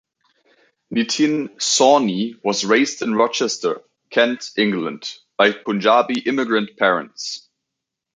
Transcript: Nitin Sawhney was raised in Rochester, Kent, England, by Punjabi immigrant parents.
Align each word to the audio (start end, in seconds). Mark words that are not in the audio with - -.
Nitin 0.91 1.57
Sawhney 1.61 2.33
was 2.43 2.65
raised 2.65 3.03
in 3.03 3.13
Rochester, 3.13 3.83
Kent, 4.09 4.49
England, 4.57 5.07
by 5.37 5.51
Punjabi 5.51 6.21
immigrant 6.21 6.75
parents. 6.75 7.47